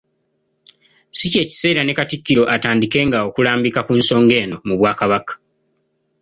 [1.17, 5.33] Si ky'ekiseera ne Katikkiro atandikenga okulambika ku nsonga eno mu Bwakabaka